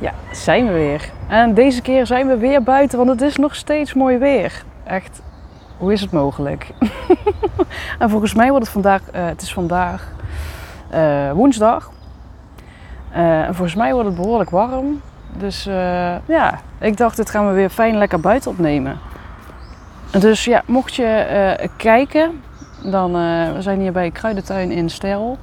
[0.00, 1.10] Ja, zijn we weer.
[1.28, 4.62] En deze keer zijn we weer buiten, want het is nog steeds mooi weer.
[4.84, 5.22] Echt,
[5.78, 6.70] hoe is het mogelijk?
[7.98, 10.08] en volgens mij wordt het vandaag, uh, het is vandaag
[10.94, 11.90] uh, woensdag.
[13.12, 15.00] Uh, en volgens mij wordt het behoorlijk warm.
[15.36, 15.64] Dus
[16.26, 18.98] ja, ik dacht, dit gaan we weer fijn lekker buiten opnemen.
[20.10, 22.42] Dus ja, mocht je kijken,
[22.82, 23.12] dan
[23.54, 25.38] we zijn hier bij Kruidentuin in Stel.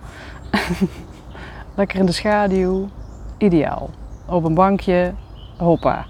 [1.76, 2.90] lekker in de schaduw,
[3.38, 3.90] ideaal
[4.30, 5.14] op een bankje,
[5.58, 6.06] hoppa.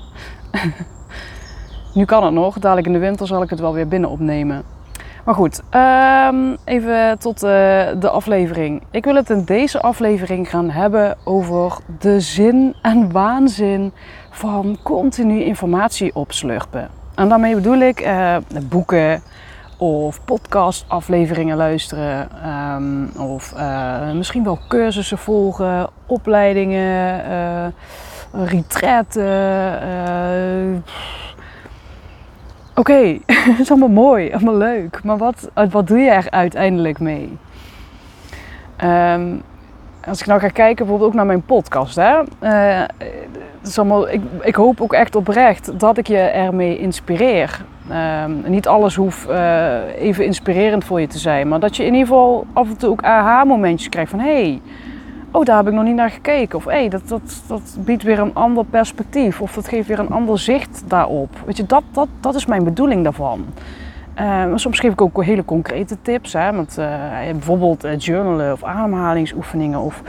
[1.93, 4.63] nu kan het nog, dadelijk in de winter zal ik het wel weer binnen opnemen.
[5.27, 5.61] Maar goed,
[6.29, 7.49] um, even tot uh,
[7.99, 8.83] de aflevering.
[8.91, 13.91] Ik wil het in deze aflevering gaan hebben over de zin en waanzin
[14.29, 16.89] van continu informatie opslurpen.
[17.15, 19.21] En daarmee bedoel ik uh, boeken
[19.77, 22.29] of podcastafleveringen luisteren
[22.75, 27.23] um, of uh, misschien wel cursussen volgen, opleidingen
[28.45, 29.15] retreat.
[29.15, 30.75] Uh,
[32.75, 33.21] Oké, okay.
[33.51, 35.03] het is allemaal mooi, allemaal leuk.
[35.03, 37.37] Maar wat, wat doe je er uiteindelijk mee?
[38.83, 39.41] Um,
[40.07, 41.95] als ik nou ga kijken bijvoorbeeld ook naar mijn podcast.
[41.95, 42.21] Hè?
[43.63, 47.65] Is allemaal, ik, ik, hoop ook echt oprecht dat ik je ermee inspireer.
[48.23, 49.27] Um, niet alles hoeft
[49.97, 51.47] even inspirerend voor je te zijn.
[51.47, 54.19] Maar dat je in ieder geval af en toe ook aha-momentjes krijgt van...
[54.19, 54.61] hey,
[55.31, 56.57] oh, daar heb ik nog niet naar gekeken.
[56.57, 59.41] Of hé, dat, dat, dat biedt weer een ander perspectief.
[59.41, 61.29] Of dat geeft weer een ander zicht daarop.
[61.45, 63.45] Weet je, dat, dat, dat is mijn bedoeling daarvan.
[64.19, 66.33] Uh, soms geef ik ook hele concrete tips.
[66.33, 66.85] Hè, met, uh,
[67.31, 69.79] bijvoorbeeld uh, journalen of ademhalingsoefeningen.
[69.79, 70.01] Of,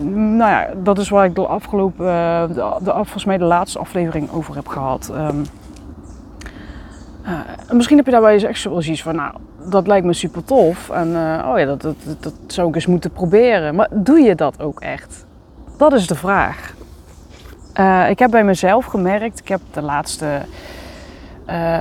[0.00, 2.06] mm, nou ja, dat is waar ik de afgelopen,
[2.54, 5.12] de, de, volgens mij de laatste aflevering over heb gehad.
[5.14, 5.44] Um,
[7.70, 10.90] misschien heb je daarbij echt zoiets van, nou, dat lijkt me super tof.
[10.90, 13.74] En uh, oh ja, dat, dat, dat zou ik eens moeten proberen.
[13.74, 15.26] Maar doe je dat ook echt?
[15.76, 16.74] Dat is de vraag.
[17.80, 20.40] Uh, ik heb bij mezelf gemerkt, ik heb de laatste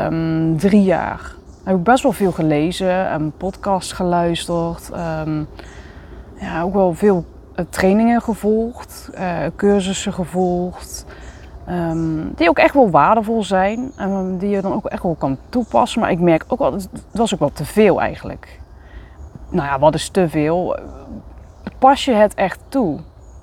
[0.05, 4.89] um, drie jaar heb best wel veel gelezen en podcast geluisterd.
[5.27, 5.47] Um,
[6.39, 7.25] ja, ook wel veel
[7.55, 9.09] eh, trainingen gevolgd,
[9.55, 11.05] cursussen gevolgd.
[11.71, 15.37] Um, die ook echt wel waardevol zijn en die je dan ook echt wel kan
[15.49, 16.01] toepassen.
[16.01, 18.59] Maar ik merk ook wel, het was ook wel te veel eigenlijk.
[19.49, 20.77] Nou ja, wat is te veel?
[21.79, 22.99] Pas je het echt toe?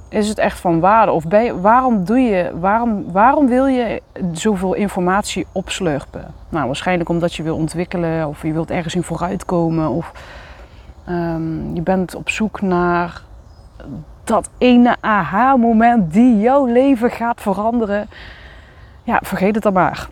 [0.09, 1.12] Is het echt van waarde?
[1.12, 4.03] Of je, waarom, doe je, waarom, waarom wil je
[4.33, 6.34] zoveel informatie opslurpen?
[6.49, 9.88] Nou, waarschijnlijk omdat je wil ontwikkelen of je wilt ergens in vooruitkomen.
[9.88, 10.12] Of
[11.09, 13.22] um, je bent op zoek naar
[14.28, 18.09] dat ene aha-moment die jouw leven gaat veranderen.
[19.03, 20.09] Ja, vergeet het dan maar.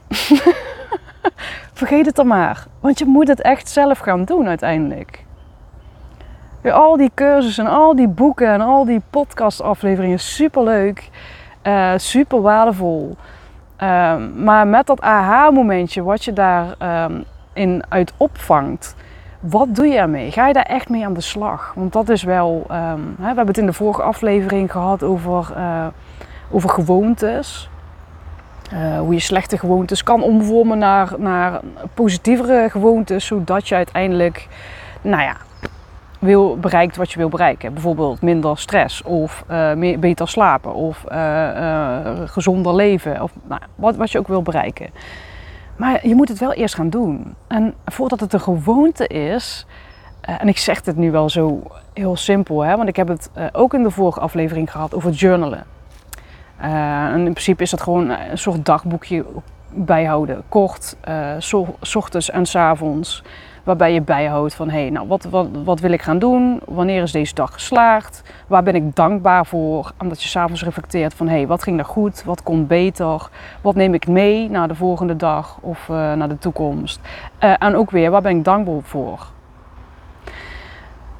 [1.80, 2.66] vergeet het dan maar.
[2.80, 5.24] Want je moet het echt zelf gaan doen uiteindelijk.
[6.62, 11.08] al die cursussen en al die boeken en al die podcastafleveringen, super leuk,
[11.62, 13.16] uh, super waardevol.
[13.82, 17.24] Um, maar met dat aha-momentje wat je daarin
[17.54, 18.94] ehm, um, uit opvangt,
[19.40, 20.30] wat doe je ermee?
[20.30, 21.72] Ga je daar echt mee aan de slag?
[21.74, 22.66] Want dat is wel.
[22.70, 25.86] Um, hè, we hebben het in de vorige aflevering gehad over, uh,
[26.50, 27.70] over gewoontes.
[28.72, 31.60] Uh, hoe je slechte gewoontes kan omvormen naar, naar
[31.94, 34.48] positievere gewoontes, zodat je uiteindelijk,
[35.02, 35.36] nou ja,
[36.18, 37.72] wil, bereikt wat je wil bereiken.
[37.72, 41.04] Bijvoorbeeld minder stress of uh, meer, beter slapen of
[42.24, 44.90] gezonder leven of nou, wat, wat je ook wil bereiken.
[45.76, 47.34] Maar je moet het wel eerst gaan doen.
[47.46, 49.66] En voordat het een gewoonte is,
[50.28, 53.30] uh, en ik zeg het nu wel zo heel simpel, hè, want ik heb het
[53.38, 55.64] uh, ook in de vorige aflevering gehad over journalen.
[56.60, 59.24] Uh, en in principe is dat gewoon een soort dagboekje
[59.70, 60.96] bijhouden, kort,
[61.94, 63.22] ochtends en s avonds.
[63.66, 66.60] Waarbij je bijhoudt van, hé, hey, nou, wat, wat, wat wil ik gaan doen?
[66.64, 68.22] Wanneer is deze dag geslaagd?
[68.46, 69.92] Waar ben ik dankbaar voor?
[69.98, 72.24] Omdat je s'avonds reflecteert van, hé, hey, wat ging er goed?
[72.24, 73.28] Wat kon beter?
[73.60, 77.00] Wat neem ik mee naar de volgende dag of uh, naar de toekomst?
[77.44, 79.26] Uh, en ook weer, waar ben ik dankbaar voor?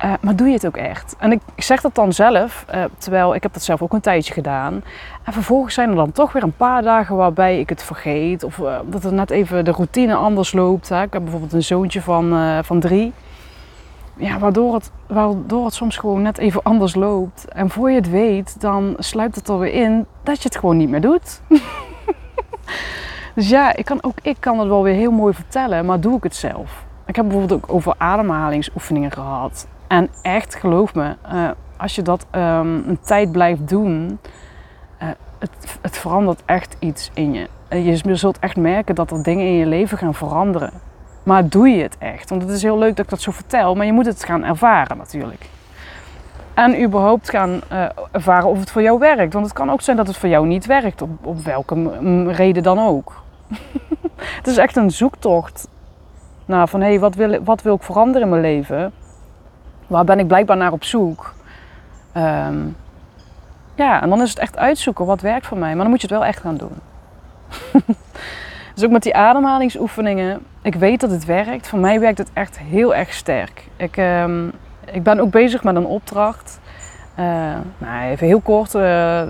[0.05, 1.17] Uh, maar doe je het ook echt?
[1.19, 4.33] En ik, zeg dat dan zelf, uh, terwijl ik heb dat zelf ook een tijdje
[4.33, 4.83] gedaan.
[5.23, 8.43] En vervolgens zijn er dan toch weer een paar dagen waarbij ik het vergeet.
[8.43, 10.89] Of uh, dat er net even de routine anders loopt.
[10.89, 11.03] Hè.
[11.03, 13.13] Ik heb bijvoorbeeld een zoontje van, van drie.
[14.17, 17.49] ja, waardoor, het, waardoor het soms gewoon net even anders loopt.
[17.49, 20.77] En voor je het weet, dan sluipt het er weer in dat je het gewoon
[20.77, 21.41] niet meer doet.
[23.35, 26.17] dus ja, ik kan, ook ik kan het wel weer heel mooi vertellen, maar doe
[26.17, 26.85] ik het zelf?
[27.07, 29.67] Ik heb bijvoorbeeld ook over ademhalingsoefeningen gehad.
[29.87, 32.41] En echt, geloof me, uh, als je dat um,
[32.88, 34.19] een tijd blijft doen,
[35.03, 37.49] uh, het, het, verandert echt iets in je.
[38.03, 40.71] Je zult echt merken dat er dingen in je leven gaan veranderen.
[41.23, 42.31] Maar doe je het echt?
[42.31, 44.44] Want het is heel leuk dat ik dat zo vertel, maar je moet het gaan
[44.44, 45.49] ervaren natuurlijk.
[46.55, 47.61] En überhaupt gaan
[48.12, 49.33] ervaren of het voor jou werkt.
[49.33, 51.91] Want het kan ook zijn dat het voor jou niet werkt, op, op welke
[52.33, 53.23] reden dan ook.
[54.38, 55.69] het is echt een zoektocht
[56.44, 58.93] naar van hé, hey, wat, wil, wat wil ik veranderen in mijn leven?
[59.87, 61.35] Waar ben ik blijkbaar naar op zoek?
[62.17, 62.77] Um,
[63.75, 65.75] ja, en dan is het echt uitzoeken wat werkt voor mij.
[65.75, 66.79] Maar dan moet je het wel echt gaan doen.
[68.75, 70.41] dus ook met die ademhalingsoefeningen.
[70.62, 71.69] Ik weet dat het werkt.
[71.69, 73.69] Voor mij werkt het echt heel erg sterk.
[73.77, 74.53] Ik, um,
[74.85, 76.61] ik ben ook bezig met een opdracht.
[77.19, 77.25] Uh,
[77.79, 79.23] nou, even heel kort, uh,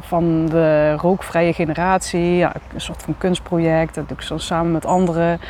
[0.00, 4.86] van de rookvrije generatie, ja, een soort van kunstproject, dat doe ik zo samen met
[4.86, 5.40] anderen.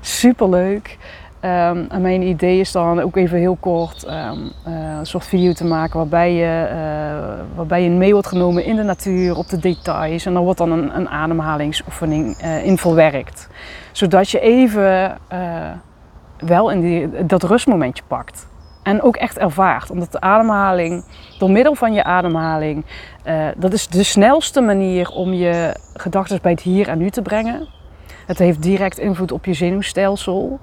[0.00, 0.98] Superleuk.
[1.40, 5.64] En mijn idee is dan ook even heel kort um, uh, een soort video te
[5.64, 10.26] maken waarbij je, uh, waarbij je mee wordt genomen in de natuur, op de details.
[10.26, 13.48] En dan wordt dan een, een ademhalingsoefening uh, in verwerkt.
[13.92, 15.18] Zodat je even
[16.38, 18.48] wel in die, dat rustmomentje pakt.
[18.82, 19.90] En ook echt ervaart.
[19.90, 21.04] Omdat de ademhaling,
[21.38, 22.84] door middel van je ademhaling,
[23.56, 27.66] dat is de snelste manier om je gedachten bij het hier en nu te brengen.
[28.26, 30.60] Het heeft direct invloed op je zenuwstelsel.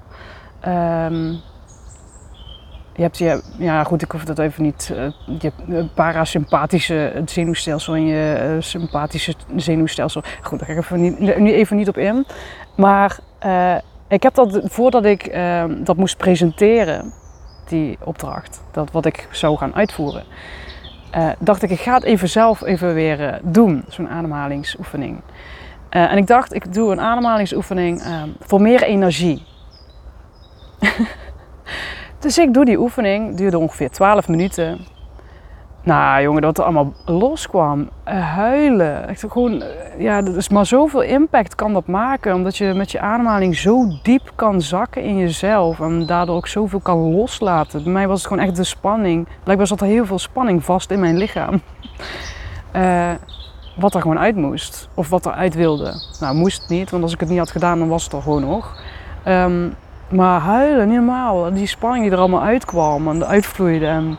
[0.66, 1.40] Um,
[2.98, 4.92] je hebt je, ja goed, ik hoef dat even niet.
[4.92, 5.52] Uh, je
[5.94, 10.22] parasympathische zenuwstelsel en je uh, sympathische zenuwstelsel.
[10.42, 12.26] Goed, daar ga ik even niet, even niet op in.
[12.76, 13.76] Maar uh,
[14.08, 17.12] ik heb dat voordat ik ehm, dat moest presenteren,
[17.68, 20.24] die opdracht, dat wat ik zou gaan uitvoeren,
[21.38, 25.20] dacht ik, ik ga het even zelf even weer doen, zo'n ademhalingsoefening.
[25.88, 29.46] en ik dacht, ik doe een ademhalingsoefening ehm, voor meer energie.
[32.20, 34.86] dus ik doe die oefening, duurde ongeveer 12 minuten.
[35.88, 37.88] Nou jongen, dat er allemaal loskwam.
[38.04, 39.08] Huilen.
[39.08, 42.34] Echt gewoon, eh, ja, is maar zoveel impact kan dat maken.
[42.34, 45.80] Omdat je met je ademhaling zo diep kan zakken in jezelf.
[45.80, 47.82] En daardoor ook zoveel kan loslaten.
[47.82, 49.28] Bij mij was het gewoon echt de spanning.
[49.42, 51.60] Blijkbaar zat er heel veel spanning vast in mijn lichaam.
[52.76, 53.10] Uh,
[53.82, 54.88] wat er gewoon uit moest.
[54.94, 56.02] Of wat er uit wilde.
[56.20, 56.90] Nou, moest niet.
[56.90, 58.82] Want als ik het niet had gedaan, dan was het er gewoon nog.
[59.26, 59.74] Um,
[60.08, 61.54] maar huilen, niet.
[61.54, 63.86] Die spanning die er allemaal uitkwam en uitvloeide.
[63.86, 64.18] En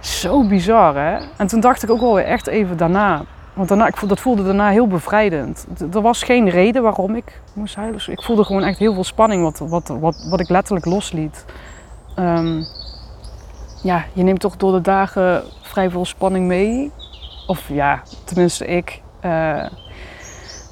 [0.00, 1.18] zo bizar, hè?
[1.36, 3.24] En toen dacht ik ook wel weer echt even daarna.
[3.52, 5.66] Want daarna, ik dat voelde daarna heel bevrijdend.
[5.92, 8.00] Er was geen reden waarom ik moest huilen.
[8.06, 11.44] Ik voelde gewoon echt heel veel spanning wat, wat, wat, wat ik letterlijk losliet.
[12.18, 12.66] Um,
[13.82, 16.92] ja, je neemt toch door de dagen vrij veel spanning mee.
[17.46, 19.02] Of ja, tenminste ik.
[19.24, 19.64] Uh,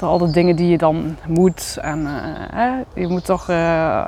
[0.02, 1.78] al de dingen die je dan moet.
[1.80, 2.00] En
[2.54, 3.56] uh, je moet toch, uh,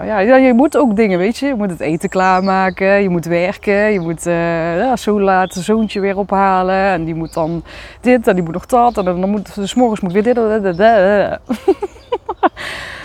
[0.04, 1.46] ja, je moet ook dingen, weet je.
[1.46, 6.00] Je moet het eten klaarmaken, je moet werken, je moet uh, ja, zo laat zoontje
[6.00, 6.74] weer ophalen.
[6.74, 7.62] En die moet dan
[8.00, 8.98] dit en die moet nog dat.
[8.98, 10.38] En dan moet, dus morgens moet weer dit.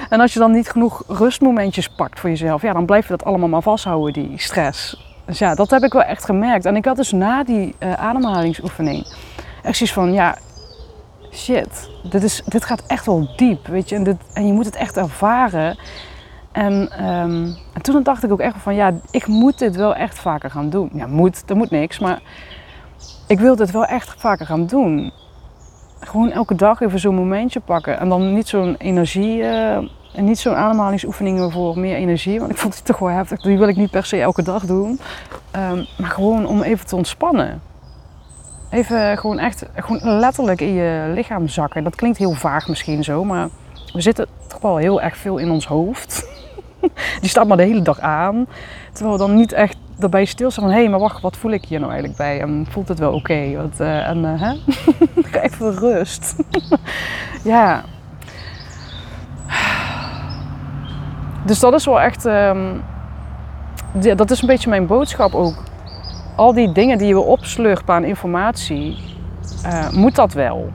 [0.09, 3.25] en als je dan niet genoeg rustmomentjes pakt voor jezelf, ja, dan blijf je dat
[3.25, 5.07] allemaal maar vasthouden, die stress.
[5.25, 6.65] Dus ja, dat heb ik wel echt gemerkt.
[6.65, 9.05] En ik had dus na die ademhalingsoefening
[9.63, 10.37] echt zoiets van, ja,
[11.31, 13.95] shit, dit, is, dit gaat echt wel diep, weet je.
[13.95, 15.77] En, en je moet het echt ervaren.
[16.51, 20.19] En, um, en toen dacht ik ook echt van, ja, ik moet dit wel echt
[20.19, 20.89] vaker gaan doen.
[20.93, 22.21] Ja, moet, er moet niks, maar
[23.27, 25.11] ik wil dit wel echt vaker gaan doen.
[25.99, 27.99] Gewoon elke dag even zo'n momentje pakken.
[27.99, 29.75] En dan niet zo'n energie, uh,
[30.13, 32.39] en niet zo'n ademhalingsoefeningen voor meer energie.
[32.39, 33.41] Want ik vond het toch wel heftig.
[33.41, 34.99] Die wil ik niet per se elke dag doen.
[35.55, 37.61] Um, maar gewoon om even te ontspannen.
[38.69, 41.83] Even gewoon echt gewoon letterlijk in je lichaam zakken.
[41.83, 43.47] Dat klinkt heel vaag misschien zo, maar
[43.93, 46.27] we zitten toch wel heel erg veel in ons hoofd.
[47.21, 48.47] Die staat maar de hele dag aan.
[48.91, 50.73] Terwijl we dan niet echt daarbij stilstaan van...
[50.73, 52.41] hé, hey, maar wacht, wat voel ik hier nou eigenlijk bij?
[52.41, 53.17] En voelt het wel oké?
[53.17, 53.69] Okay?
[53.79, 54.53] Uh, en uh, hè?
[55.49, 56.35] even rust.
[57.43, 57.83] ja.
[61.45, 62.25] Dus dat is wel echt...
[62.25, 62.81] Um,
[64.15, 65.63] dat is een beetje mijn boodschap ook
[66.39, 68.97] al die dingen die we opslurpen aan informatie,
[69.65, 70.71] uh, moet dat wel.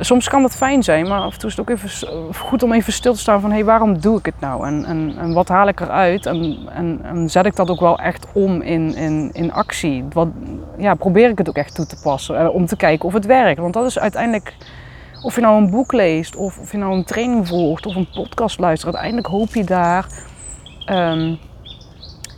[0.00, 2.72] Soms kan dat fijn zijn, maar af en toe is het ook even goed om
[2.72, 4.66] even stil te staan van hé, hey, waarom doe ik het nou?
[4.66, 6.26] En, en, en wat haal ik eruit?
[6.26, 10.04] En, en, en, zet ik dat ook wel echt om in, in, in actie?
[10.12, 10.28] Wat,
[10.78, 13.26] ja, probeer ik het ook echt toe te passen uh, om te kijken of het
[13.26, 13.60] werkt.
[13.60, 14.56] Want dat is uiteindelijk,
[15.22, 18.10] of je nou een boek leest, of of je nou een training volgt, of een
[18.14, 20.06] podcast luistert, uiteindelijk hoop je daar
[20.90, 21.38] um,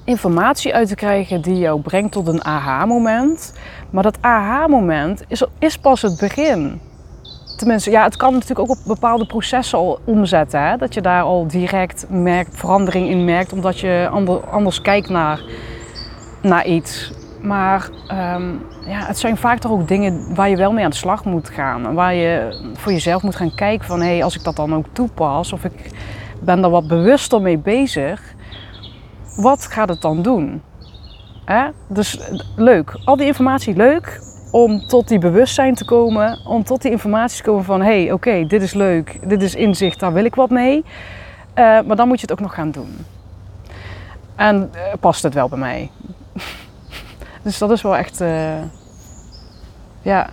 [0.07, 3.55] informatie uit te krijgen die jou brengt tot een aha-moment.
[3.91, 6.81] Maar dat aha-moment is, is pas het begin.
[7.57, 10.61] Tenminste, ja, het kan natuurlijk ook op bepaalde processen al omzetten.
[10.61, 10.77] Hè?
[10.77, 14.09] Dat je daar al direct merkt, verandering in merkt, omdat je
[14.51, 15.41] anders kijkt naar,
[16.43, 17.13] naar iets.
[17.41, 18.51] Maar ehm,
[18.87, 21.51] ja, het zijn vaak toch ook dingen waar je wel mee aan de slag moet
[21.51, 21.95] gaan.
[21.95, 24.87] Waar je voor jezelf moet gaan kijken van, hé, hey, als ik dat dan ook
[24.93, 25.91] toepas, of ik
[26.41, 28.35] ben er wat bewuster mee bezig,
[29.37, 30.63] wat gaat het dan doen?
[31.45, 31.69] Hè?
[31.89, 32.19] Dus
[32.57, 37.37] leuk, al die informatie leuk om tot die bewustzijn te komen, om tot die informatie
[37.37, 40.35] te komen van hé, hey, oké, dit is leuk, dit is inzicht, daar wil ik
[40.35, 40.77] wat mee.
[40.77, 42.97] Uh, maar dan moet je het ook nog gaan doen.
[44.35, 45.91] En uh, past het wel bij mij?
[47.43, 48.23] dus dat is wel echt,
[50.03, 50.29] ja,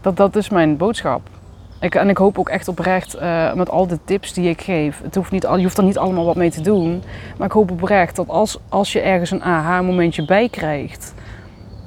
[0.00, 1.20] dat, dat is mijn boodschap.
[1.80, 5.00] Ik, en ik hoop ook echt oprecht uh, met al de tips die ik geef.
[5.02, 7.02] Het hoeft niet, je hoeft er niet allemaal wat mee te doen.
[7.36, 11.14] Maar ik hoop oprecht dat als, als je ergens een aha-momentje bij krijgt,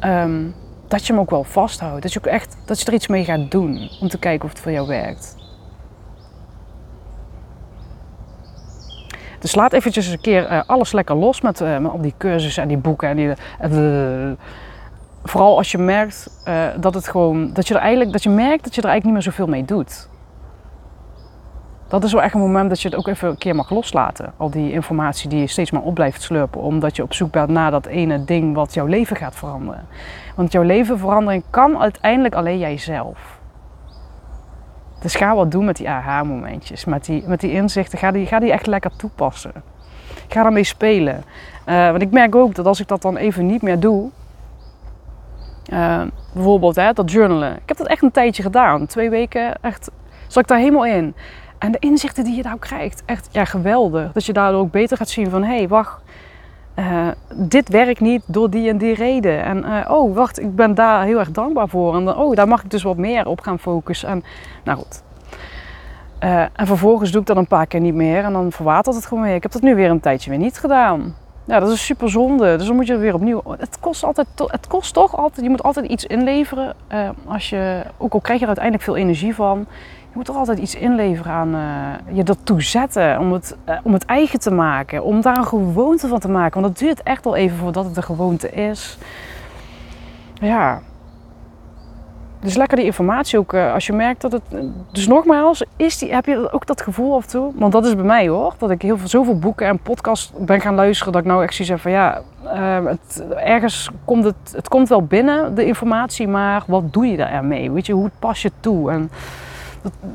[0.04, 0.54] um,
[0.88, 2.02] dat je hem ook wel vasthoudt.
[2.02, 4.52] Dat je ook echt dat je er iets mee gaat doen om te kijken of
[4.52, 5.36] het voor jou werkt.
[9.40, 12.64] Dus laat eventjes een keer uh, alles lekker los met, uh, met al die cursussen
[12.64, 13.34] en die boeken en die
[15.24, 18.64] vooral als je merkt uh, dat het gewoon, dat je er eigenlijk, dat je merkt
[18.64, 20.10] dat je er eigenlijk niet meer zoveel mee doet.
[21.88, 24.34] Dat is wel echt een moment dat je het ook even een keer mag loslaten.
[24.38, 26.62] Al die informatie die je steeds maar op blijft slurpen.
[26.62, 29.88] Omdat je op zoek bent naar dat ene ding wat jouw leven gaat veranderen.
[30.36, 33.40] Want jouw leven veranderen kan uiteindelijk alleen jijzelf.
[35.02, 36.86] Dus ga wat doen met die aha-momentjes.
[36.86, 37.98] Met die, met die inzichten.
[37.98, 39.54] Ga die, ga die echt lekker toepassen.
[40.28, 41.24] Ga ermee spelen.
[41.66, 44.10] Uh, want ik merk ook dat als ik dat dan even niet meer doe
[45.74, 46.02] uh,
[46.34, 47.52] bijvoorbeeld hè, dat journalen.
[47.52, 48.86] Ik heb dat echt een tijdje gedaan.
[48.86, 49.92] Twee weken echt
[50.28, 51.16] zat ik daar helemaal in.
[51.58, 54.12] En de inzichten die je daar krijgt, echt ja, geweldig.
[54.12, 55.44] Dat je daardoor ook beter gaat zien van...
[55.44, 56.02] hé, hey, wacht,
[56.76, 59.44] uh, dit werkt niet door die en die reden.
[59.44, 61.96] En uh, oh, wacht, ik ben daar heel erg dankbaar voor.
[61.96, 64.10] En dan, oh, daar mag ik dus wat meer op gaan focussen.
[64.10, 64.24] En
[64.64, 65.04] nou goed.
[66.24, 68.24] Uh, en vervolgens doe ik dat een paar keer niet meer.
[68.24, 69.36] En dan verwatert het gewoon weer.
[69.36, 71.16] Ik heb dat nu weer een tijdje weer niet gedaan.
[71.46, 72.58] Ja, dat is super zonde.
[72.58, 73.42] Dus dan moet je weer opnieuw.
[73.58, 75.46] Het kost, altijd, het kost toch altijd.
[75.46, 76.74] Je moet altijd iets inleveren.
[76.94, 79.66] Uh, als je, ook al krijg je er uiteindelijk veel energie van.
[80.00, 83.20] Je moet toch altijd iets inleveren aan uh, je ertoe zetten.
[83.20, 85.04] Om het, uh, om het eigen te maken.
[85.04, 86.62] Om daar een gewoonte van te maken.
[86.62, 88.98] Want dat duurt echt wel even voordat het een gewoonte is.
[90.34, 90.82] Ja,
[92.42, 93.54] dus lekker die informatie ook.
[93.54, 94.42] Uh, als je merkt dat het.
[94.92, 97.52] Dus nogmaals, is die, heb je ook dat gevoel af en toe?
[97.56, 98.54] Want dat is bij mij hoor.
[98.58, 101.14] Dat ik heel veel, zoveel boeken en podcasts ben gaan luisteren.
[101.14, 102.22] Dat ik nou echt zoiets heb van ja.
[102.86, 104.36] Het, ergens komt het.
[104.52, 106.28] Het komt wel binnen, de informatie.
[106.28, 107.72] Maar wat doe je daarmee?
[107.72, 108.92] Weet je, hoe pas je toe?
[108.92, 109.12] En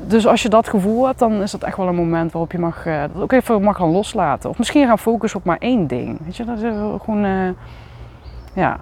[0.07, 2.59] dus als je dat gevoel hebt, dan is dat echt wel een moment waarop je
[2.59, 4.49] mag, uh, dat ook even mag gaan loslaten.
[4.49, 6.19] Of misschien gaan focussen op maar één ding.
[6.23, 7.55] Weet je, dat is gewoon.
[8.53, 8.79] ja.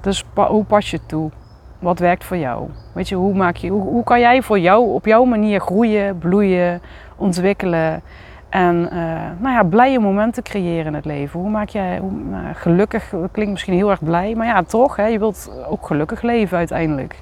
[0.00, 1.30] Dus hoe pas je toe?
[1.78, 2.68] Wat werkt voor jou?
[2.92, 6.18] Weet je, hoe, maak je, hoe, hoe kan jij voor jou op jouw manier groeien,
[6.18, 6.80] bloeien,
[7.16, 8.02] ontwikkelen
[8.48, 8.92] en uh,
[9.38, 11.40] nou ja, blije momenten creëren in het leven?
[11.40, 13.08] Hoe maak jij hoe, nou, gelukkig?
[13.10, 16.58] Dat klinkt misschien heel erg blij, maar ja, toch, hè, je wilt ook gelukkig leven
[16.58, 17.20] uiteindelijk.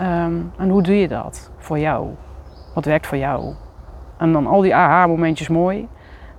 [0.00, 2.08] Um, en hoe doe je dat voor jou?
[2.74, 3.54] Wat werkt voor jou?
[4.18, 5.88] En dan al die aha-momentjes mooi.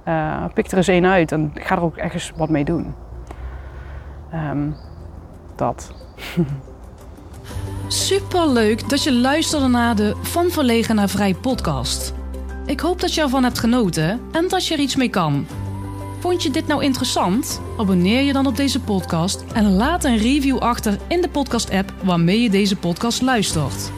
[0.07, 2.95] Uh, pik er eens één uit en ga er ook ergens wat mee doen.
[4.33, 4.75] Um,
[5.55, 5.93] dat.
[7.93, 12.13] Super leuk dat je luisterde naar de Van Verlegen naar Vrij podcast.
[12.65, 15.45] Ik hoop dat je ervan hebt genoten en dat je er iets mee kan.
[16.19, 17.61] Vond je dit nou interessant?
[17.77, 22.41] Abonneer je dan op deze podcast en laat een review achter in de podcast-app waarmee
[22.41, 23.91] je deze podcast luistert.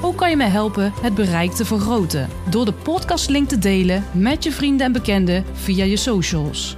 [0.00, 4.44] Ook kan je mij helpen het bereik te vergroten door de podcastlink te delen met
[4.44, 6.76] je vrienden en bekenden via je socials.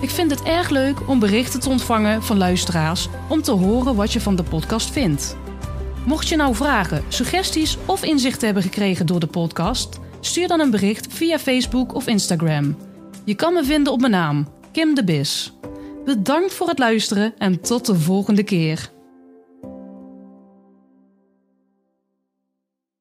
[0.00, 4.12] Ik vind het erg leuk om berichten te ontvangen van luisteraars om te horen wat
[4.12, 5.36] je van de podcast vindt.
[6.06, 10.70] Mocht je nou vragen, suggesties of inzichten hebben gekregen door de podcast, stuur dan een
[10.70, 12.76] bericht via Facebook of Instagram.
[13.24, 15.52] Je kan me vinden op mijn naam, Kim de Bis.
[16.04, 18.90] Bedankt voor het luisteren en tot de volgende keer.